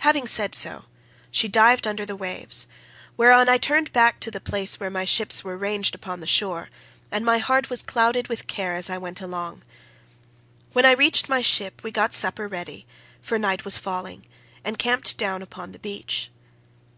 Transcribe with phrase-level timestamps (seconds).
[0.00, 0.82] "Having so said
[1.30, 2.66] she dived under the waves,
[3.16, 6.68] whereon I turned back to the place where my ships were ranged upon the shore;
[7.10, 9.62] and my heart was clouded with care as I went along.
[10.74, 12.86] When I reached my ship we got supper ready,
[13.22, 14.26] for night was falling,
[14.62, 16.30] and camped down upon the beach.